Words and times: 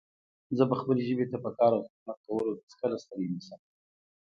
زه 0.57 0.63
به 0.69 0.75
خپلې 0.81 1.01
ژبې 1.07 1.25
ته 1.31 1.37
په 1.43 1.49
کار 1.57 1.71
او 1.75 1.83
خدمت 1.89 2.17
کولو 2.27 2.51
هيڅکله 2.61 2.95
ستړی 3.03 3.27
نه 3.33 3.39
شم 3.45 3.59